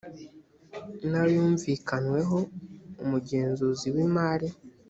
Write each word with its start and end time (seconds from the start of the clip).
n 1.09 1.11
ayumvikanyweho 1.23 2.37
umugenzuzi 3.03 3.87
w 3.95 3.97
imari 4.05 4.47